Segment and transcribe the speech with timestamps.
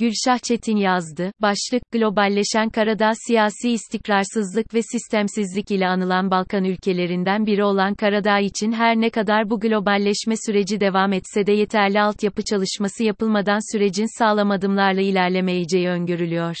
[0.00, 1.32] Gülşah Çetin yazdı.
[1.42, 8.72] Başlık, globalleşen Karadağ siyasi istikrarsızlık ve sistemsizlik ile anılan Balkan ülkelerinden biri olan Karadağ için
[8.72, 14.50] her ne kadar bu globalleşme süreci devam etse de yeterli altyapı çalışması yapılmadan sürecin sağlam
[14.50, 16.56] adımlarla ilerlemeyeceği öngörülüyor.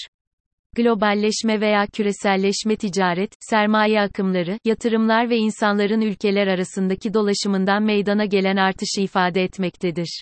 [0.76, 9.00] Globalleşme veya küreselleşme ticaret, sermaye akımları, yatırımlar ve insanların ülkeler arasındaki dolaşımından meydana gelen artışı
[9.00, 10.20] ifade etmektedir.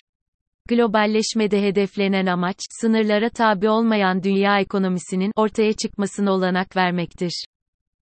[0.69, 7.43] Globalleşmede hedeflenen amaç, sınırlara tabi olmayan dünya ekonomisinin ortaya çıkmasına olanak vermektir.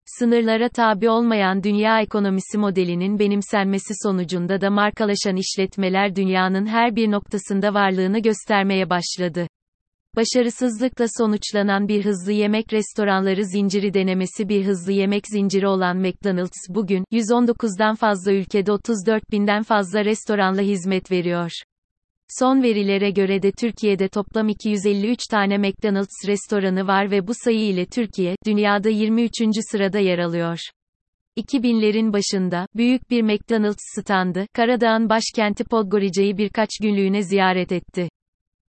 [0.06, 7.74] Sınırlara tabi olmayan dünya ekonomisi modelinin benimsenmesi sonucunda da markalaşan işletmeler dünyanın her bir noktasında
[7.74, 9.48] varlığını göstermeye başladı.
[10.16, 17.04] Başarısızlıkla sonuçlanan bir hızlı yemek restoranları zinciri denemesi bir hızlı yemek zinciri olan McDonald's bugün,
[17.12, 21.52] 119'dan fazla ülkede 34 binden fazla restoranla hizmet veriyor.
[22.30, 27.86] Son verilere göre de Türkiye'de toplam 253 tane McDonald's restoranı var ve bu sayı ile
[27.86, 29.32] Türkiye, dünyada 23.
[29.72, 30.60] sırada yer alıyor.
[31.38, 38.10] 2000'lerin başında, büyük bir McDonald's standı, Karadağ'ın başkenti Podgorica'yı birkaç günlüğüne ziyaret etti.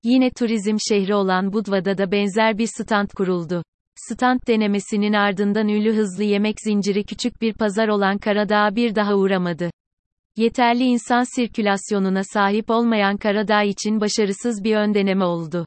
[0.05, 3.63] Yine turizm şehri olan Budva'da da benzer bir stand kuruldu.
[3.95, 9.71] Stand denemesinin ardından ünlü hızlı yemek zinciri küçük bir pazar olan Karadağ'a bir daha uğramadı.
[10.37, 15.67] Yeterli insan sirkülasyonuna sahip olmayan Karadağ için başarısız bir ön deneme oldu.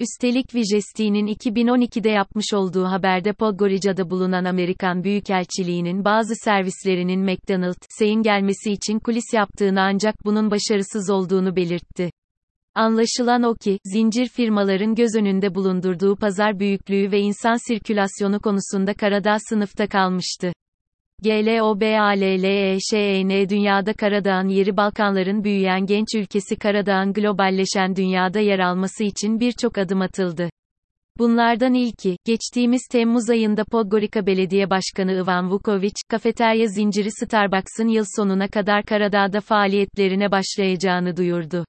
[0.00, 8.98] Üstelik Vijesti'nin 2012'de yapmış olduğu haberde Podgorica'da bulunan Amerikan Büyükelçiliğinin bazı servislerinin McDonald's'in gelmesi için
[8.98, 12.10] kulis yaptığını ancak bunun başarısız olduğunu belirtti.
[12.74, 19.36] Anlaşılan o ki, zincir firmaların göz önünde bulundurduğu pazar büyüklüğü ve insan sirkülasyonu konusunda Karadağ
[19.48, 20.52] sınıfta kalmıştı.
[21.22, 21.88] GLOBALLEŞEN
[23.48, 30.00] dünyada Karadağ'ın yeri Balkanların büyüyen genç ülkesi Karadağ'ın globalleşen dünyada yer alması için birçok adım
[30.02, 30.50] atıldı.
[31.18, 38.48] Bunlardan ilki, geçtiğimiz Temmuz ayında Podgorica Belediye Başkanı Ivan Vukovic, kafeterya zinciri Starbucks'ın yıl sonuna
[38.48, 41.64] kadar Karadağ'da faaliyetlerine başlayacağını duyurdu.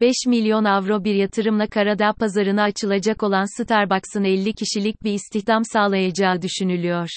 [0.00, 6.42] 5 milyon avro bir yatırımla Karadağ pazarına açılacak olan Starbucks'ın 50 kişilik bir istihdam sağlayacağı
[6.42, 7.08] düşünülüyor.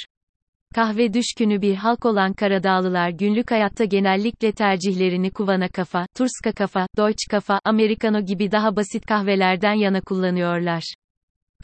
[0.76, 7.32] Kahve düşkünü bir halk olan Karadağlılar günlük hayatta genellikle tercihlerini Kuvana Kafa, Turska Kafa, Deutsche
[7.32, 10.84] Kafa, Americano gibi daha basit kahvelerden yana kullanıyorlar.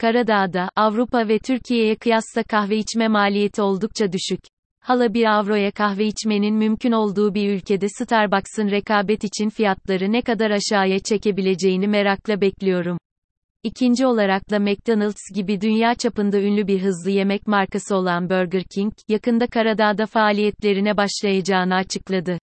[0.00, 4.40] Karadağ'da, Avrupa ve Türkiye'ye kıyasla kahve içme maliyeti oldukça düşük.
[4.80, 10.50] Hala bir avroya kahve içmenin mümkün olduğu bir ülkede Starbucks'ın rekabet için fiyatları ne kadar
[10.50, 12.98] aşağıya çekebileceğini merakla bekliyorum.
[13.62, 18.92] İkinci olarak da McDonald's gibi dünya çapında ünlü bir hızlı yemek markası olan Burger King,
[19.08, 22.38] yakında Karadağ'da faaliyetlerine başlayacağını açıkladı.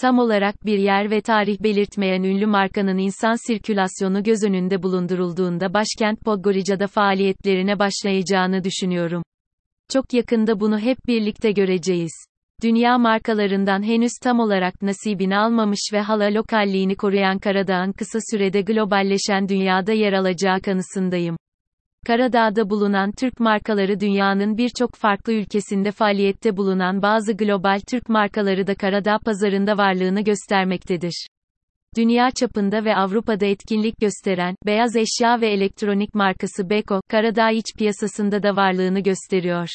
[0.00, 6.20] Tam olarak bir yer ve tarih belirtmeyen ünlü markanın insan sirkülasyonu göz önünde bulundurulduğunda başkent
[6.20, 9.22] Podgorica'da faaliyetlerine başlayacağını düşünüyorum.
[9.92, 12.29] Çok yakında bunu hep birlikte göreceğiz.
[12.62, 19.48] Dünya markalarından henüz tam olarak nasibini almamış ve hala lokalliğini koruyan Karadağ'ın kısa sürede globalleşen
[19.48, 21.36] dünyada yer alacağı kanısındayım.
[22.06, 28.74] Karadağ'da bulunan Türk markaları dünyanın birçok farklı ülkesinde faaliyette bulunan bazı global Türk markaları da
[28.74, 31.26] Karadağ pazarında varlığını göstermektedir.
[31.96, 38.42] Dünya çapında ve Avrupa'da etkinlik gösteren, beyaz eşya ve elektronik markası Beko, Karadağ iç piyasasında
[38.42, 39.68] da varlığını gösteriyor.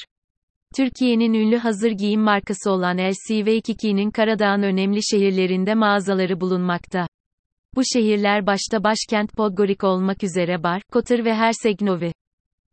[0.76, 7.08] Türkiye'nin ünlü hazır giyim markası olan LCV22'nin Karadağ'ın önemli şehirlerinde mağazaları bulunmakta.
[7.76, 12.12] Bu şehirler başta başkent Podgorica olmak üzere Bar, Kotor ve Hersegnovi.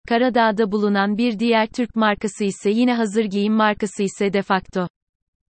[0.08, 4.88] Karadağ'da bulunan bir diğer Türk markası ise yine hazır giyim markası ise Defacto.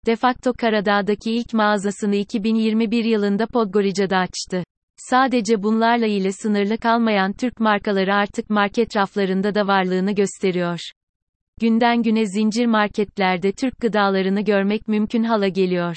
[0.06, 4.64] Defacto Karadağ'daki ilk mağazasını 2021 yılında Podgorica'da açtı.
[4.96, 10.80] Sadece bunlarla ile sınırlı kalmayan Türk markaları artık market raflarında da varlığını gösteriyor.
[11.62, 15.96] Günden güne zincir marketlerde Türk gıdalarını görmek mümkün hala geliyor.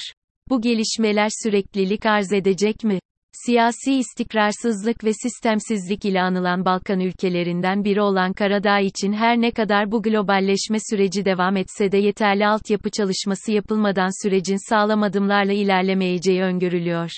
[0.49, 2.99] Bu gelişmeler süreklilik arz edecek mi?
[3.45, 9.91] Siyasi istikrarsızlık ve sistemsizlik ile anılan Balkan ülkelerinden biri olan Karadağ için her ne kadar
[9.91, 17.09] bu globalleşme süreci devam etse de yeterli altyapı çalışması yapılmadan sürecin sağlam adımlarla ilerlemeyeceği öngörülüyor.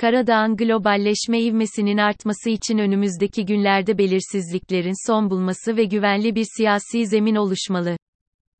[0.00, 7.34] Karadağ'ın globalleşme ivmesinin artması için önümüzdeki günlerde belirsizliklerin son bulması ve güvenli bir siyasi zemin
[7.34, 7.96] oluşmalı.